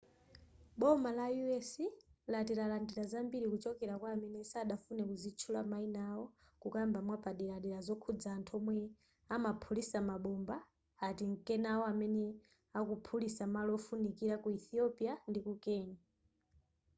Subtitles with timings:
[0.79, 1.73] boma la u.s.
[2.33, 6.25] lati lalandira zambiri kuchokera kwa amene sadafune kuzitchula mayina awo
[6.61, 8.77] kukamba mwapaderadera zokhuza anthu omwe
[9.35, 10.57] amaphulitsa mabomba
[11.07, 12.23] atinkenawo amene
[12.77, 15.99] akukaphulitsa malo ofunikira ku ethiopia ndiku kenya